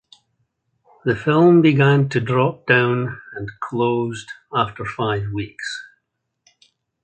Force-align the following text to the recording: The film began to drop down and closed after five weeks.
The 1.05 1.15
film 1.15 1.61
began 1.61 2.09
to 2.09 2.19
drop 2.19 2.65
down 2.65 3.21
and 3.33 3.47
closed 3.59 4.29
after 4.51 4.83
five 4.83 5.25
weeks. 5.31 5.83